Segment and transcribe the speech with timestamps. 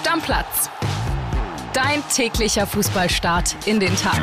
[0.00, 0.70] Stammplatz.
[1.74, 4.18] Dein täglicher Fußballstart in den Tag.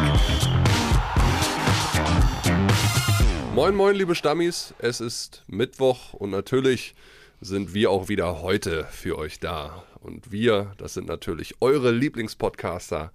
[3.54, 4.73] Moin, moin, liebe Stammis.
[4.79, 6.95] Es ist Mittwoch und natürlich
[7.41, 9.84] sind wir auch wieder heute für euch da.
[10.00, 13.12] Und wir, das sind natürlich eure Lieblingspodcaster.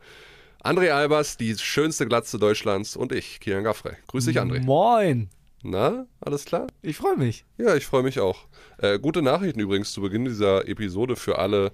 [0.62, 3.96] André Albers, die schönste Glatze Deutschlands und ich, Kian Gaffrey.
[4.06, 4.62] Grüß dich, André.
[4.62, 5.30] Moin.
[5.64, 6.68] Na, alles klar?
[6.80, 7.44] Ich freue mich.
[7.58, 8.46] Ja, ich freue mich auch.
[8.78, 11.72] Äh, gute Nachrichten übrigens zu Beginn dieser Episode für alle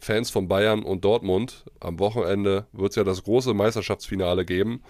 [0.00, 1.64] Fans von Bayern und Dortmund.
[1.80, 4.82] Am Wochenende wird es ja das große Meisterschaftsfinale geben.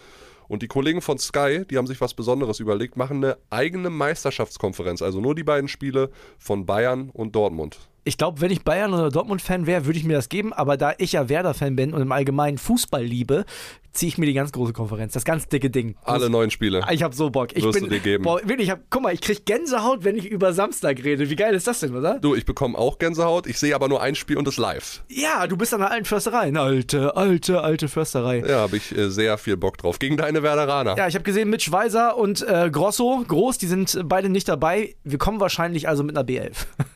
[0.49, 5.01] Und die Kollegen von Sky, die haben sich was Besonderes überlegt, machen eine eigene Meisterschaftskonferenz.
[5.01, 7.79] Also nur die beiden Spiele von Bayern und Dortmund.
[8.05, 10.53] Ich glaube, wenn ich Bayern oder Dortmund-Fan wäre, würde ich mir das geben.
[10.53, 13.45] Aber da ich ja Werder-Fan bin und im Allgemeinen Fußball liebe,
[13.93, 15.97] ziehe ich mir die ganz große Konferenz, das ganz dicke Ding.
[16.03, 16.83] Alle neun Spiele.
[16.91, 17.55] Ich habe so Bock.
[17.55, 18.25] Ich Wirst bin, du dir geben.
[18.25, 21.29] Boah, wirklich, ich hab, guck mal, ich krieg Gänsehaut, wenn ich über Samstag rede.
[21.31, 22.19] Wie geil ist das denn, oder?
[22.19, 23.47] Du, ich bekomme auch Gänsehaut.
[23.47, 25.03] Ich sehe aber nur ein Spiel und es live.
[25.09, 26.41] Ja, du bist an der alten Försterei.
[26.43, 28.43] Eine alte, alte, alte Försterei.
[28.47, 29.99] Ja, habe ich äh, sehr viel Bock drauf.
[29.99, 30.97] Gegen deine Werderaner.
[30.97, 34.95] Ja, ich habe gesehen, Mitch Weiser und äh, Grosso, Groß, die sind beide nicht dabei.
[35.05, 36.53] Wir kommen wahrscheinlich also mit einer B11.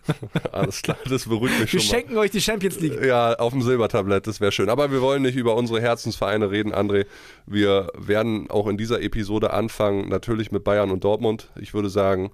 [0.53, 1.97] Alles klar, das beruhigt mich Wir schon mal.
[1.97, 3.03] schenken euch die Champions League.
[3.05, 4.69] Ja, auf dem Silbertablett, das wäre schön.
[4.69, 7.07] Aber wir wollen nicht über unsere Herzensvereine reden, André.
[7.47, 11.51] Wir werden auch in dieser Episode anfangen, natürlich mit Bayern und Dortmund.
[11.61, 12.31] Ich würde sagen,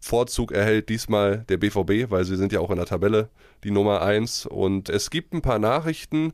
[0.00, 3.28] Vorzug erhält diesmal der BVB, weil sie sind ja auch in der Tabelle
[3.64, 4.46] die Nummer eins.
[4.46, 6.32] Und es gibt ein paar Nachrichten,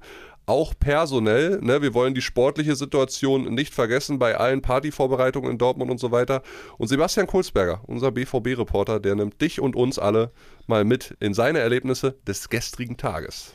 [0.48, 1.60] auch personell.
[1.60, 1.83] Ne?
[1.83, 6.42] Wir wollen die sportliche Situation nicht vergessen bei allen Partyvorbereitungen in Dortmund und so weiter.
[6.78, 10.32] Und Sebastian Kulsberger, unser BVB-Reporter, der nimmt dich und uns alle
[10.66, 13.53] mal mit in seine Erlebnisse des gestrigen Tages.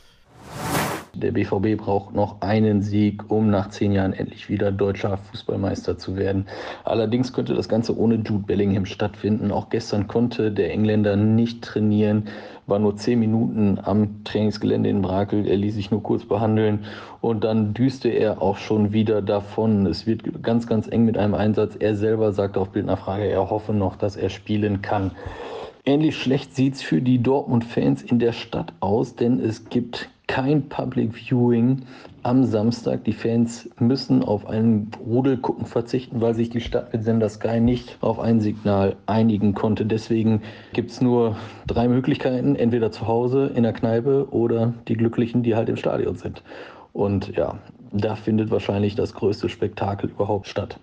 [1.16, 6.16] Der BVB braucht noch einen Sieg, um nach zehn Jahren endlich wieder deutscher Fußballmeister zu
[6.16, 6.46] werden.
[6.84, 9.52] Allerdings könnte das Ganze ohne Jude Bellingham stattfinden.
[9.52, 12.24] Auch gestern konnte der Engländer nicht trainieren,
[12.66, 15.46] war nur zehn Minuten am Trainingsgelände in Brakel.
[15.46, 16.84] Er ließ sich nur kurz behandeln
[17.20, 19.86] und dann düste er auch schon wieder davon.
[19.86, 21.76] Es wird ganz, ganz eng mit einem Einsatz.
[21.78, 25.12] Er selber sagte auf Bildnachfrage, er hoffe noch, dass er spielen kann.
[25.86, 30.68] Ähnlich schlecht sieht es für die Dortmund-Fans in der Stadt aus, denn es gibt kein
[30.68, 31.82] Public Viewing
[32.24, 33.04] am Samstag.
[33.04, 37.60] Die Fans müssen auf einen Rudel gucken verzichten, weil sich die Stadt mit Sender Sky
[37.60, 39.86] nicht auf ein Signal einigen konnte.
[39.86, 40.42] Deswegen
[40.72, 41.36] gibt es nur
[41.68, 46.16] drei Möglichkeiten, entweder zu Hause, in der Kneipe oder die Glücklichen, die halt im Stadion
[46.16, 46.42] sind.
[46.92, 47.60] Und ja,
[47.92, 50.80] da findet wahrscheinlich das größte Spektakel überhaupt statt.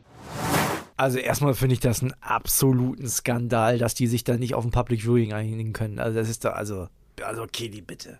[0.95, 4.71] Also erstmal finde ich das einen absoluten Skandal, dass die sich da nicht auf ein
[4.71, 5.99] Public Viewing einigen können.
[5.99, 6.87] Also das ist da, also,
[7.21, 8.19] also Kili, bitte.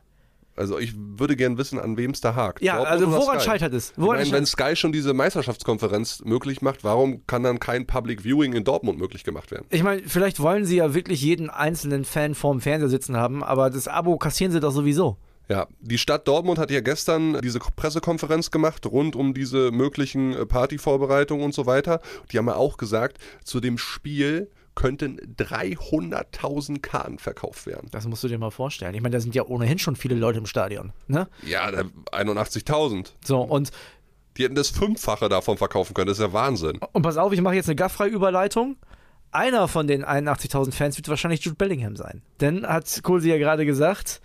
[0.61, 2.61] Also ich würde gern wissen, an wem es da hakt.
[2.61, 3.49] Ja, Dortmund also woran Sky?
[3.49, 3.89] scheitert es?
[3.89, 8.22] Ich Woran meine, wenn Sky schon diese Meisterschaftskonferenz möglich macht, warum kann dann kein Public
[8.22, 9.66] Viewing in Dortmund möglich gemacht werden?
[9.72, 13.72] Ich meine, vielleicht wollen sie ja wirklich jeden einzelnen Fan vorm Fernseher sitzen haben, aber
[13.72, 15.17] das Abo kassieren sie doch sowieso.
[15.49, 20.45] Ja, die Stadt Dortmund hat ja gestern diese Pressekonferenz gemacht rund um diese möglichen äh,
[20.45, 22.01] Partyvorbereitungen und so weiter.
[22.31, 27.90] Die haben ja auch gesagt, zu dem Spiel könnten 300.000 Karten verkauft werden.
[27.92, 28.94] Das musst du dir mal vorstellen.
[28.96, 30.94] Ich meine, da sind ja ohnehin schon viele Leute im Stadion.
[31.08, 31.28] Ne?
[31.46, 33.14] Ja, da- 81.000.
[33.26, 33.72] So, und,
[34.38, 36.08] Die hätten das Fünffache davon verkaufen können.
[36.08, 36.80] Das ist ja Wahnsinn.
[36.94, 38.78] und pass auf, ich mache jetzt eine gaffreie Überleitung.
[39.34, 42.22] Einer von den 81.000 Fans wird wahrscheinlich Jude Bellingham sein.
[42.40, 44.22] Denn, hat Kohlsi ja gerade gesagt,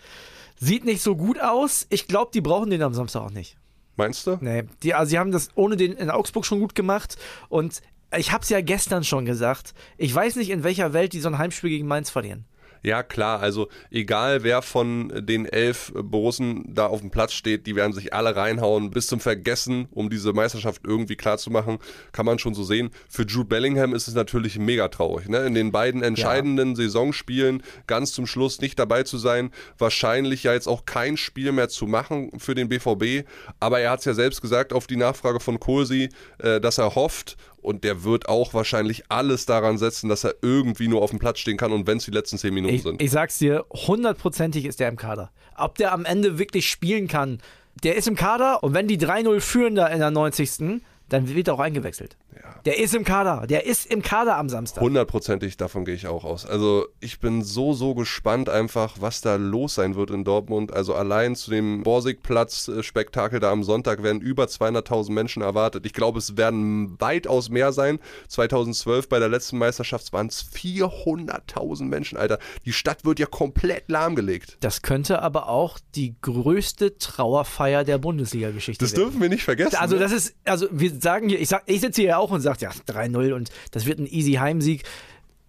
[0.59, 1.87] sieht nicht so gut aus.
[1.91, 3.57] Ich glaube, die brauchen den am Samstag auch nicht.
[3.97, 4.37] Meinst du?
[4.41, 7.17] Nee, die, also sie haben das ohne den in Augsburg schon gut gemacht
[7.49, 7.81] und
[8.17, 9.75] ich habe es ja gestern schon gesagt.
[9.97, 12.47] Ich weiß nicht, in welcher Welt die so ein Heimspiel gegen Mainz verlieren.
[12.87, 17.75] Ja, klar, also egal wer von den elf Borussen da auf dem Platz steht, die
[17.75, 21.79] werden sich alle reinhauen bis zum Vergessen, um diese Meisterschaft irgendwie klar zu machen,
[22.13, 22.91] kann man schon so sehen.
[23.09, 25.29] Für Jude Bellingham ist es natürlich mega traurig.
[25.29, 25.39] Ne?
[25.39, 30.69] In den beiden entscheidenden Saisonspielen ganz zum Schluss nicht dabei zu sein, wahrscheinlich ja jetzt
[30.69, 33.27] auch kein Spiel mehr zu machen für den BVB,
[33.59, 36.95] aber er hat es ja selbst gesagt auf die Nachfrage von Kohlsi, äh, dass er
[36.95, 41.19] hofft und der wird auch wahrscheinlich alles daran setzen, dass er irgendwie nur auf dem
[41.19, 43.03] Platz stehen kann und wenn es die letzten zehn Minuten Ich, sind.
[43.03, 45.33] ich sag's dir, hundertprozentig ist der im Kader.
[45.57, 47.41] Ob der am Ende wirklich spielen kann,
[47.83, 50.81] der ist im Kader und wenn die 3-0 führen da in der 90.
[51.09, 52.17] dann wird er auch eingewechselt.
[52.65, 53.47] Der ist im Kader.
[53.47, 54.81] Der ist im Kader am Samstag.
[54.83, 56.47] Hundertprozentig, davon gehe ich auch aus.
[56.47, 60.73] Also ich bin so, so gespannt einfach, was da los sein wird in Dortmund.
[60.73, 65.87] Also allein zu dem Borsigplatz-Spektakel da am Sonntag werden über 200.000 Menschen erwartet.
[65.87, 67.99] Ich glaube, es werden weitaus mehr sein.
[68.29, 72.39] 2012 bei der letzten Meisterschaft waren es 400.000 Menschen, Alter.
[72.65, 74.57] Die Stadt wird ja komplett lahmgelegt.
[74.61, 79.05] Das könnte aber auch die größte Trauerfeier der Bundesliga-Geschichte Das werden.
[79.05, 79.77] dürfen wir nicht vergessen.
[79.77, 80.01] Also ne?
[80.01, 82.59] das ist, also wir sagen hier, ich, sag, ich sitze hier ja auch und sage,
[82.61, 84.85] ja, 3-0 und das wird ein easy Heimsieg.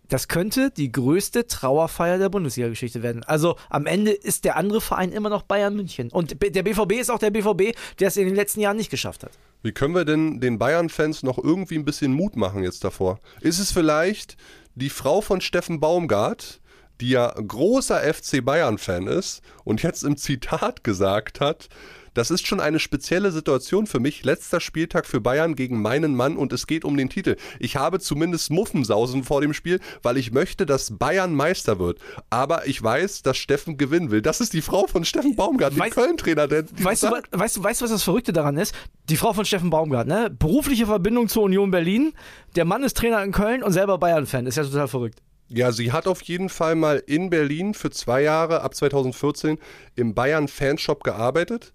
[0.10, 3.24] das könnte die größte Trauerfeier der Bundesliga-Geschichte werden.
[3.24, 6.10] Also am Ende ist der andere Verein immer noch Bayern München.
[6.12, 9.24] Und der BVB ist auch der BVB, der es in den letzten Jahren nicht geschafft
[9.24, 9.32] hat.
[9.64, 13.20] Wie können wir denn den Bayern-Fans noch irgendwie ein bisschen Mut machen jetzt davor?
[13.42, 14.38] Ist es vielleicht
[14.76, 16.62] die Frau von Steffen Baumgart,
[17.02, 21.68] die ja großer FC Bayern-Fan ist und jetzt im Zitat gesagt hat,
[22.18, 24.26] das ist schon eine spezielle Situation für mich.
[24.26, 27.36] Letzter Spieltag für Bayern gegen meinen Mann und es geht um den Titel.
[27.60, 32.00] Ich habe zumindest Muffensausen vor dem Spiel, weil ich möchte, dass Bayern Meister wird.
[32.32, 34.24] Aber ich weiß, dass Steffen gewinnen will.
[34.24, 36.50] Das ist die Frau von Steffen Baumgart, dem Köln-Trainer.
[36.50, 38.74] Weißt du, weißt, du, weißt du, was das Verrückte daran ist?
[39.10, 40.32] Die Frau von Steffen Baumgart, ne?
[40.32, 42.14] Berufliche Verbindung zur Union Berlin.
[42.56, 44.48] Der Mann ist Trainer in Köln und selber Bayern-Fan.
[44.48, 45.22] Ist ja total verrückt.
[45.50, 49.60] Ja, sie hat auf jeden Fall mal in Berlin für zwei Jahre ab 2014
[49.96, 51.74] im Bayern Fanshop gearbeitet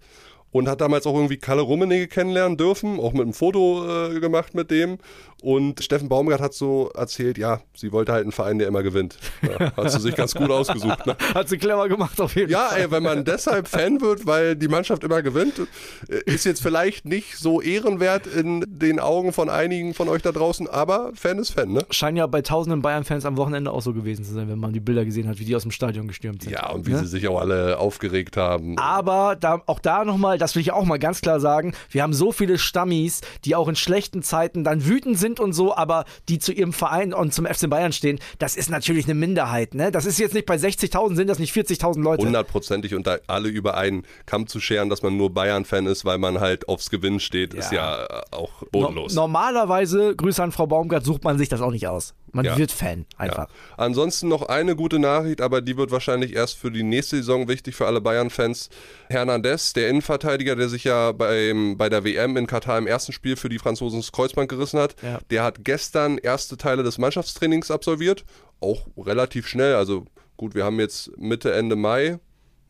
[0.53, 4.53] und hat damals auch irgendwie Kalle Rummenigge kennenlernen dürfen, auch mit einem Foto äh, gemacht
[4.53, 4.99] mit dem.
[5.43, 9.17] Und Steffen Baumgart hat so erzählt, ja, sie wollte halt einen Verein, der immer gewinnt.
[9.41, 11.05] Ja, hat sie sich ganz gut ausgesucht.
[11.05, 11.17] Ne?
[11.33, 12.81] Hat sie clever gemacht auf jeden ja, Fall.
[12.81, 15.55] Ja, wenn man deshalb Fan wird, weil die Mannschaft immer gewinnt,
[16.25, 20.69] ist jetzt vielleicht nicht so ehrenwert in den Augen von einigen von euch da draußen,
[20.69, 21.85] aber Fan ist Fan, ne?
[21.89, 24.79] Scheint ja bei tausenden Bayern-Fans am Wochenende auch so gewesen zu sein, wenn man die
[24.79, 26.53] Bilder gesehen hat, wie die aus dem Stadion gestürmt sind.
[26.53, 26.99] Ja, und wie ne?
[26.99, 28.77] sie sich auch alle aufgeregt haben.
[28.77, 32.13] Aber da, auch da nochmal, das will ich auch mal ganz klar sagen, wir haben
[32.13, 36.39] so viele Stammis, die auch in schlechten Zeiten dann wütend sind und so, aber die
[36.39, 39.73] zu ihrem Verein und zum FC Bayern stehen, das ist natürlich eine Minderheit.
[39.73, 39.91] Ne?
[39.91, 42.25] Das ist jetzt nicht bei 60.000, sind das nicht 40.000 Leute.
[42.25, 46.17] Hundertprozentig und da alle über einen Kamm zu scheren, dass man nur Bayern-Fan ist, weil
[46.17, 47.59] man halt aufs Gewinn steht, ja.
[47.59, 49.15] ist ja auch bodenlos.
[49.15, 52.13] No normalerweise, Grüße an Frau Baumgart, sucht man sich das auch nicht aus.
[52.33, 52.57] Man ja.
[52.57, 53.47] wird Fan, einfach.
[53.47, 53.55] Ja.
[53.77, 57.75] Ansonsten noch eine gute Nachricht, aber die wird wahrscheinlich erst für die nächste Saison wichtig
[57.75, 58.69] für alle Bayern-Fans.
[59.07, 63.35] Hernandez, der Innenverteidiger, der sich ja beim, bei der WM in Katar im ersten Spiel
[63.35, 65.19] für die Franzosen das Kreuzband gerissen hat, ja.
[65.29, 68.25] der hat gestern erste Teile des Mannschaftstrainings absolviert.
[68.59, 69.75] Auch relativ schnell.
[69.75, 72.19] Also gut, wir haben jetzt Mitte, Ende Mai.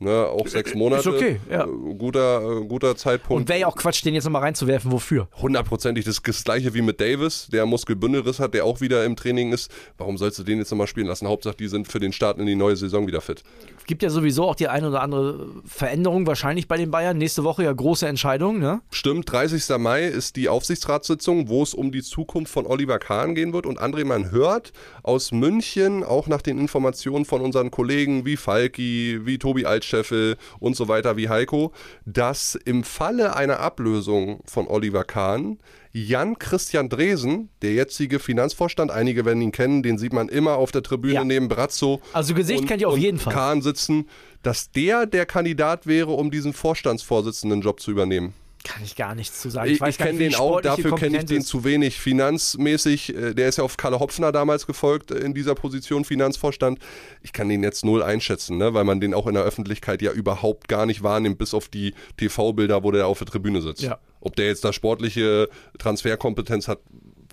[0.03, 1.09] Ne, auch sechs Monate.
[1.09, 1.63] Ist okay, ja.
[1.63, 3.43] Äh, guter, äh, guter Zeitpunkt.
[3.43, 4.91] Und wäre ja auch Quatsch, den jetzt nochmal reinzuwerfen.
[4.91, 5.29] Wofür?
[5.41, 6.03] Hundertprozentig.
[6.03, 9.71] Das, das gleiche wie mit Davis, der Muskelbündelriss hat, der auch wieder im Training ist.
[9.97, 11.25] Warum sollst du den jetzt nochmal spielen lassen?
[11.29, 13.43] Hauptsache, die sind für den Start in die neue Saison wieder fit.
[13.77, 17.17] Es gibt ja sowieso auch die eine oder andere Veränderung wahrscheinlich bei den Bayern.
[17.17, 18.81] Nächste Woche ja große Entscheidung, ne?
[18.91, 19.77] Stimmt, 30.
[19.77, 23.65] Mai ist die Aufsichtsratssitzung, wo es um die Zukunft von Oliver Kahn gehen wird.
[23.65, 29.21] Und André, man hört aus München, auch nach den Informationen von unseren Kollegen wie Falki,
[29.23, 31.71] wie Tobi Altscheffel und so weiter wie Heiko,
[32.05, 35.59] dass im Falle einer Ablösung von Oliver Kahn
[35.95, 40.71] Jan Christian Dresen, der jetzige Finanzvorstand, einige werden ihn kennen, den sieht man immer auf
[40.71, 41.23] der Tribüne ja.
[41.23, 42.01] neben Brazzo.
[42.13, 43.31] Also Gesicht und, kennt ihr auf jeden Fall.
[43.31, 44.09] Kahn sitzen,
[44.41, 48.33] dass der der Kandidat wäre, um diesen Vorstandsvorsitzenden Job zu übernehmen.
[48.63, 49.69] Kann ich gar nichts zu sagen.
[49.69, 53.13] Ich, ich, ich kenne den auch, dafür kenne ich den zu wenig finanzmäßig.
[53.13, 56.79] Äh, der ist ja auf Kalle Hopfner damals gefolgt äh, in dieser Position, Finanzvorstand.
[57.21, 58.73] Ich kann den jetzt null einschätzen, ne?
[58.73, 61.93] weil man den auch in der Öffentlichkeit ja überhaupt gar nicht wahrnimmt, bis auf die
[62.17, 63.81] TV-Bilder, wo der auf der Tribüne sitzt.
[63.81, 63.99] Ja.
[64.21, 66.79] Ob der jetzt da sportliche Transferkompetenz hat,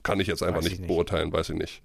[0.02, 1.82] kann ich jetzt einfach nicht, nicht beurteilen, weiß ich nicht.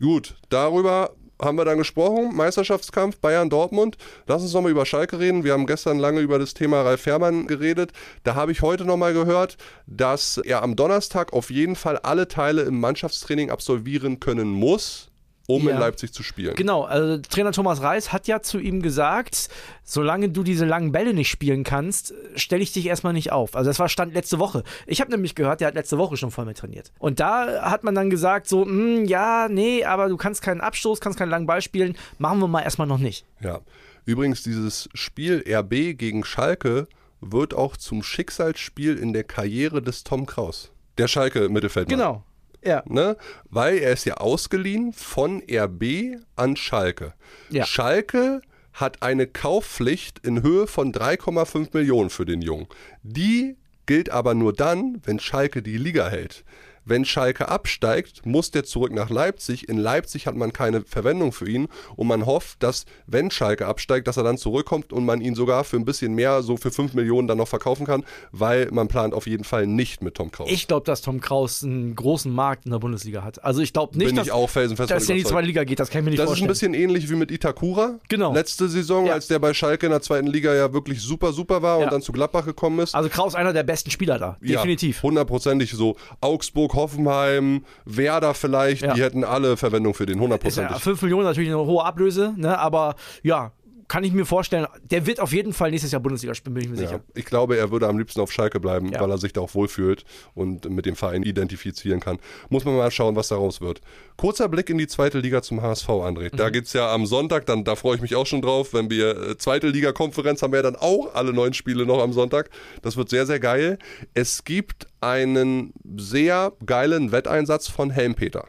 [0.00, 2.34] Gut, darüber haben wir dann gesprochen.
[2.34, 3.96] Meisterschaftskampf Bayern-Dortmund.
[4.26, 5.44] Lass uns nochmal über Schalke reden.
[5.44, 7.92] Wir haben gestern lange über das Thema Ralf Fährmann geredet.
[8.24, 9.56] Da habe ich heute nochmal gehört,
[9.86, 15.09] dass er am Donnerstag auf jeden Fall alle Teile im Mannschaftstraining absolvieren können muss
[15.56, 15.74] um ja.
[15.74, 16.54] in Leipzig zu spielen.
[16.54, 19.48] Genau, also Trainer Thomas Reis hat ja zu ihm gesagt,
[19.82, 23.56] solange du diese langen Bälle nicht spielen kannst, stelle ich dich erstmal nicht auf.
[23.56, 24.62] Also das war Stand letzte Woche.
[24.86, 26.92] Ich habe nämlich gehört, der hat letzte Woche schon voll mit trainiert.
[26.98, 30.60] Und da hat man dann gesagt, so, mh, hm, ja, nee, aber du kannst keinen
[30.60, 33.26] Abstoß, kannst keinen langen Ball spielen, machen wir mal erstmal noch nicht.
[33.40, 33.60] Ja,
[34.04, 36.86] übrigens dieses Spiel RB gegen Schalke
[37.20, 40.72] wird auch zum Schicksalsspiel in der Karriere des Tom Kraus.
[40.98, 41.98] Der Schalke-Mittelfeldmann.
[41.98, 42.24] Genau,
[42.64, 42.82] ja.
[42.86, 43.16] Ne?
[43.48, 47.14] Weil er ist ja ausgeliehen von RB an Schalke.
[47.50, 47.64] Ja.
[47.64, 48.40] Schalke
[48.72, 52.66] hat eine Kaufpflicht in Höhe von 3,5 Millionen für den Jungen.
[53.02, 56.44] Die gilt aber nur dann, wenn Schalke die Liga hält.
[56.90, 59.68] Wenn Schalke absteigt, muss der zurück nach Leipzig.
[59.68, 64.08] In Leipzig hat man keine Verwendung für ihn und man hofft, dass, wenn Schalke absteigt,
[64.08, 66.94] dass er dann zurückkommt und man ihn sogar für ein bisschen mehr, so für 5
[66.94, 70.50] Millionen, dann noch verkaufen kann, weil man plant auf jeden Fall nicht mit Tom Kraus.
[70.50, 73.44] Ich glaube, dass Tom Kraus einen großen Markt in der Bundesliga hat.
[73.44, 75.62] Also ich glaube nicht, Bin dass, ich auch felsenfest dass er in die zweite Liga
[75.62, 75.78] geht.
[75.78, 76.48] Das kann ich mir nicht das vorstellen.
[76.48, 78.00] Das ist ein bisschen ähnlich wie mit Itakura.
[78.08, 78.34] Genau.
[78.34, 79.12] Letzte Saison, ja.
[79.12, 81.84] als der bei Schalke in der zweiten Liga ja wirklich super, super war ja.
[81.84, 82.96] und dann zu Gladbach gekommen ist.
[82.96, 84.36] Also Kraus einer der besten Spieler da.
[84.40, 85.04] Definitiv.
[85.04, 85.96] Hundertprozentig so.
[86.20, 88.94] Augsburg, Hoffenheim, Werder vielleicht, ja.
[88.94, 90.72] die hätten alle Verwendung für den, hundertprozentig.
[90.72, 92.58] Ja, 5 Millionen natürlich eine hohe Ablöse, ne?
[92.58, 93.52] aber ja,
[93.90, 96.70] kann ich mir vorstellen, der wird auf jeden Fall nächstes Jahr Bundesliga spielen, bin ich
[96.70, 97.00] mir Ja, sicher.
[97.12, 99.00] ich glaube, er würde am liebsten auf Schalke bleiben, Ja.
[99.00, 102.18] weil er sich da auch wohlfühlt und mit dem Verein identifizieren kann.
[102.50, 103.80] Muss man mal schauen, was daraus wird.
[104.16, 106.32] Kurzer Blick in die zweite Liga zum HSV, André.
[106.32, 106.36] Mhm.
[106.36, 109.30] Da geht's ja am Sonntag, dann, da freue ich mich auch schon drauf, wenn wir
[109.30, 112.48] äh, zweite Liga-Konferenz haben wir ja dann auch alle neun Spiele noch am Sonntag.
[112.82, 113.76] Das wird sehr, sehr geil.
[114.14, 118.46] Es gibt einen sehr geilen Wetteinsatz von Helmpeter.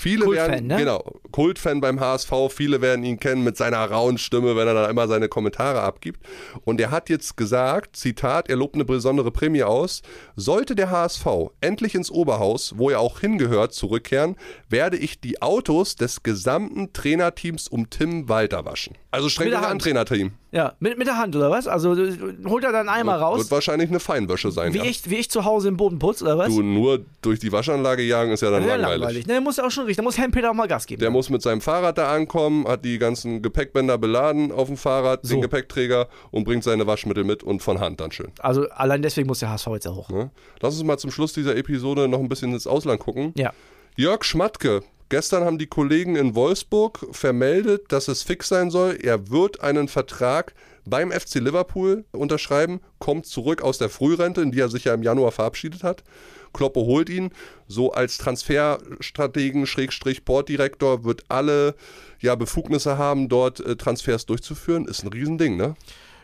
[0.00, 0.76] Viele Kultfan, werden, ne?
[0.78, 4.86] genau, Kultfan beim HSV, viele werden ihn kennen mit seiner rauen Stimme, wenn er da
[4.88, 6.20] immer seine Kommentare abgibt.
[6.64, 10.00] Und er hat jetzt gesagt, Zitat, er lobt eine besondere Prämie aus,
[10.36, 11.26] sollte der HSV
[11.60, 14.36] endlich ins Oberhaus, wo er auch hingehört, zurückkehren,
[14.70, 18.96] werde ich die Autos des gesamten Trainerteams um Tim Walter waschen.
[19.10, 19.78] Also streng an.
[19.78, 20.32] Trainerteam.
[20.52, 21.68] Ja, mit, mit der Hand oder was?
[21.68, 24.74] Also äh, holt er dann Eimer raus, Wird wahrscheinlich eine Feinwäsche sein.
[24.74, 24.84] wie, ja.
[24.84, 26.48] ich, wie ich zu Hause im Boden putz oder was?
[26.48, 29.00] Du nur durch die Waschanlage jagen ist ja dann Sehr langweilig.
[29.00, 29.26] langweilig.
[29.26, 29.96] Ne, muss ja auch schon richtig.
[29.96, 31.00] Da muss Herrn Peter auch mal Gas geben.
[31.00, 35.20] Der muss mit seinem Fahrrad da ankommen, hat die ganzen Gepäckbänder beladen auf dem Fahrrad,
[35.26, 35.34] So.
[35.34, 38.32] den Gepäckträger und bringt seine Waschmittel mit und von Hand dann schön.
[38.38, 40.08] also allein deswegen muss der HSV jetzt ja hoch.
[40.10, 40.30] Ne?
[40.60, 43.32] Lass uns mal zum Schluss dieser Episode noch ein bisschen ins Ausland gucken.
[43.36, 43.52] Ja.
[43.96, 44.82] Jörg Schmatke.
[45.10, 48.96] Gestern haben die Kollegen in Wolfsburg vermeldet, dass es fix sein soll.
[49.02, 54.60] Er wird einen Vertrag beim FC Liverpool unterschreiben, kommt zurück aus der Frührente, in die
[54.60, 56.04] er sich ja im Januar verabschiedet hat.
[56.52, 57.30] Kloppe holt ihn.
[57.66, 61.74] So als Transferstrategen, Schrägstrich Sportdirektor, wird alle
[62.20, 64.86] ja, Befugnisse haben, dort äh, Transfers durchzuführen.
[64.86, 65.74] Ist ein Riesending, ne?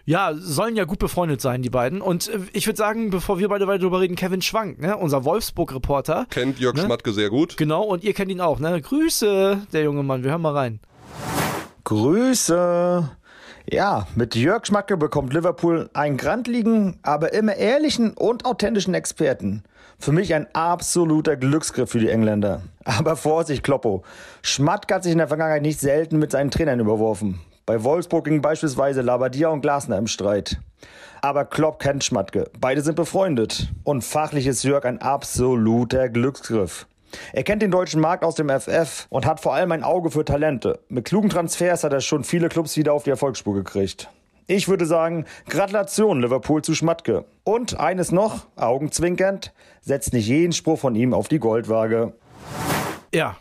[0.08, 2.00] Ja, sollen ja gut befreundet sein, die beiden.
[2.00, 4.96] Und äh, ich würde sagen, bevor wir beide weiter drüber reden, Kevin Schwank, ne?
[4.96, 6.26] unser Wolfsburg-Reporter.
[6.30, 6.82] Kennt Jörg Ne?
[6.82, 7.56] Schmatke sehr gut.
[7.56, 8.80] Genau, und ihr kennt ihn auch, ne?
[8.80, 10.22] Grüße, der junge Mann.
[10.22, 10.80] Wir hören mal rein.
[11.82, 13.10] Grüße.
[13.68, 19.64] Ja, mit Jörg Schmacke bekommt Liverpool einen grandligen, aber immer ehrlichen und authentischen Experten.
[19.98, 22.62] Für mich ein absoluter Glücksgriff für die Engländer.
[22.84, 24.04] Aber Vorsicht, Kloppo.
[24.42, 27.40] Schmatke hat sich in der Vergangenheit nicht selten mit seinen Trainern überworfen.
[27.66, 30.58] Bei Wolfsburg gingen beispielsweise Labadia und Glasner im Streit.
[31.20, 32.48] Aber Klopp kennt Schmatke.
[32.60, 33.72] Beide sind befreundet.
[33.82, 36.86] Und fachlich ist Jörg ein absoluter Glücksgriff.
[37.32, 40.24] Er kennt den deutschen Markt aus dem FF und hat vor allem ein Auge für
[40.24, 40.78] Talente.
[40.88, 44.10] Mit klugen Transfers hat er schon viele Clubs wieder auf die Erfolgsspur gekriegt.
[44.46, 47.24] Ich würde sagen, Gratulation Liverpool zu Schmatke.
[47.42, 52.12] Und eines noch, augenzwinkernd, setzt nicht jeden Spruch von ihm auf die Goldwaage.
[53.12, 53.36] Ja.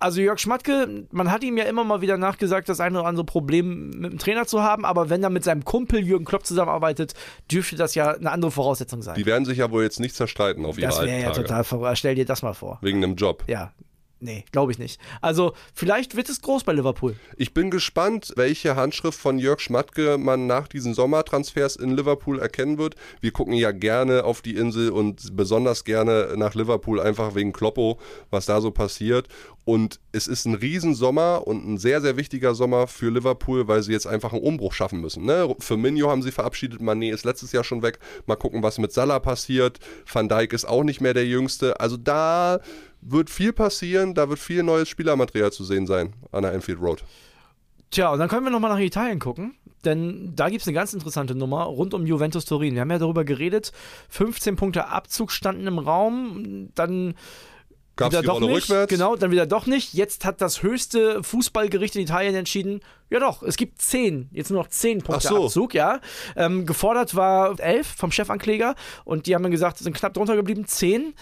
[0.00, 3.26] Also Jörg Schmatke, man hat ihm ja immer mal wieder nachgesagt, das eine oder andere
[3.26, 7.12] Problem mit dem Trainer zu haben, aber wenn er mit seinem Kumpel Jürgen Klopp zusammenarbeitet,
[7.52, 9.14] dürfte das ja eine andere Voraussetzung sein.
[9.16, 11.98] Die werden sich ja wohl jetzt nicht zerstreiten auf ihre das wäre ja total verrückt.
[11.98, 12.78] Stell dir das mal vor.
[12.80, 13.44] Wegen einem Job.
[13.46, 13.72] Ja.
[14.22, 15.00] Nee, glaube ich nicht.
[15.22, 17.16] Also, vielleicht wird es groß bei Liverpool.
[17.38, 22.76] Ich bin gespannt, welche Handschrift von Jörg Schmatke man nach diesen Sommertransfers in Liverpool erkennen
[22.76, 22.96] wird.
[23.22, 27.98] Wir gucken ja gerne auf die Insel und besonders gerne nach Liverpool, einfach wegen Kloppo,
[28.28, 29.26] was da so passiert.
[29.64, 33.92] Und es ist ein Riesensommer und ein sehr, sehr wichtiger Sommer für Liverpool, weil sie
[33.92, 35.24] jetzt einfach einen Umbruch schaffen müssen.
[35.24, 35.54] Ne?
[35.60, 37.98] Für Minho haben sie verabschiedet, Mané ist letztes Jahr schon weg.
[38.26, 39.78] Mal gucken, was mit Salah passiert.
[40.12, 41.78] Van Dijk ist auch nicht mehr der Jüngste.
[41.78, 42.60] Also da
[43.00, 47.04] wird viel passieren, da wird viel neues Spielermaterial zu sehen sein an der Enfield Road.
[47.90, 50.94] Tja, und dann können wir nochmal nach Italien gucken, denn da gibt es eine ganz
[50.94, 52.74] interessante Nummer rund um Juventus Turin.
[52.74, 53.72] Wir haben ja darüber geredet,
[54.10, 57.14] 15 Punkte Abzug standen im Raum, dann
[57.96, 58.50] Gab's wieder die doch nicht.
[58.50, 58.90] rückwärts?
[58.90, 59.92] Genau, dann wieder doch nicht.
[59.92, 62.80] Jetzt hat das höchste Fußballgericht in Italien entschieden,
[63.10, 65.44] ja doch, es gibt 10, jetzt nur noch 10 Punkte so.
[65.44, 66.00] Abzug, ja.
[66.36, 70.36] Ähm, gefordert war 11 vom Chefankläger und die haben dann gesagt, es sind knapp drunter
[70.36, 71.14] geblieben, 10.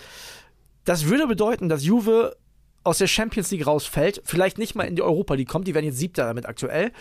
[0.85, 2.37] Das würde bedeuten, dass Juve
[2.85, 5.85] aus der Champions League rausfällt, vielleicht nicht mal in die Europa League kommt, die werden
[5.87, 6.93] jetzt siebter damit aktuell.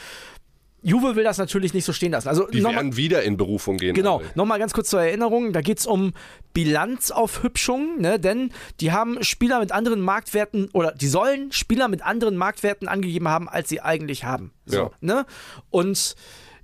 [0.83, 2.27] Juve will das natürlich nicht so stehen lassen.
[2.29, 3.95] Also Die werden wieder in Berufung gehen.
[3.95, 6.13] Genau, nochmal ganz kurz zur Erinnerung, da geht es um
[6.53, 8.19] Bilanzaufhübschung, ne?
[8.19, 13.27] denn die haben Spieler mit anderen Marktwerten oder die sollen Spieler mit anderen Marktwerten angegeben
[13.27, 14.51] haben, als sie eigentlich haben.
[14.65, 14.91] So, Ja.
[15.01, 15.25] ne?
[15.69, 16.15] Und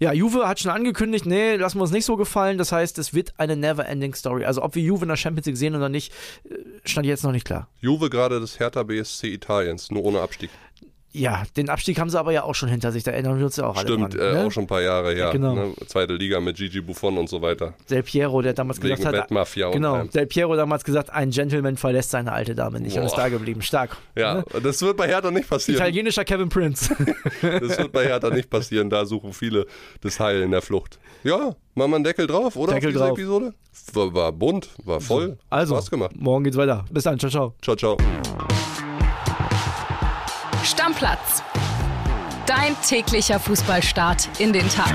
[0.03, 2.57] ja, Juve hat schon angekündigt, nee, lassen wir uns nicht so gefallen.
[2.57, 4.43] Das heißt, es wird eine never-ending Story.
[4.43, 6.11] Also ob wir Juve in der Champions League sehen oder nicht,
[6.43, 7.69] äh, stand jetzt noch nicht klar.
[7.79, 10.49] Juve gerade das Hertha BSC Italiens, nur ohne Abstieg.
[11.15, 13.55] Ja, den Abstieg haben sie aber ja auch schon hinter sich, da erinnern wir uns
[13.55, 14.35] ja auch Stimmt, alle dran.
[14.35, 14.47] äh, ne?
[14.47, 15.29] auch schon ein paar Jahre her.
[15.31, 15.53] Genau.
[15.53, 15.73] Ne?
[15.85, 17.75] Zweite Liga mit Gigi Buffon und so weiter.
[17.87, 20.09] Del Piero, der damals Wegen gesagt hat, Wettmafia und genau, allem.
[20.09, 23.21] Del Piero damals gesagt, ein Gentleman verlässt seine alte Dame nicht und ist Boah.
[23.21, 23.61] da geblieben.
[23.61, 23.95] Stark.
[24.17, 24.43] Ja, Ne?
[24.63, 25.79] das wird bei Hertha nicht passieren.
[25.79, 26.95] Italienischer Kevin Prince.
[27.41, 28.89] Das wird bei Hertha nicht passieren.
[28.89, 29.67] Da suchen viele
[30.01, 30.97] das Heil in der Flucht.
[31.23, 32.73] Ja, machen wir einen Deckel drauf, oder?
[32.73, 33.17] Deckel drauf.
[33.17, 33.53] Episode?
[33.93, 35.37] War, war bunt, war voll.
[35.49, 36.11] Also, Spaß gemacht.
[36.15, 36.85] morgen geht's weiter.
[36.91, 37.53] Bis dann, ciao, ciao.
[37.61, 38.92] Ciao, ciao.
[41.03, 41.43] Stammplatz.
[42.45, 44.93] Dein täglicher Fußballstart in den Tag.